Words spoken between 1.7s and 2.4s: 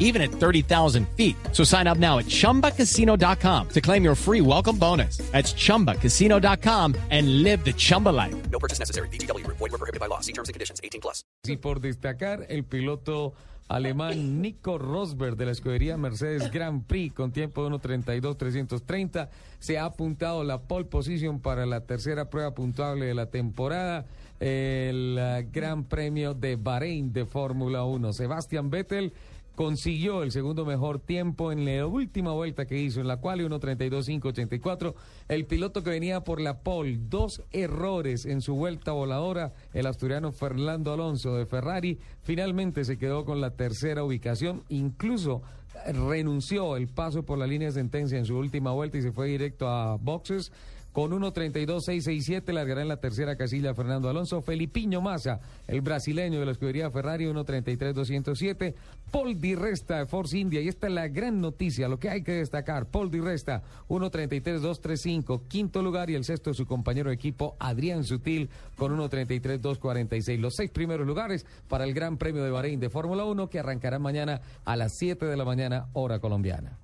up now at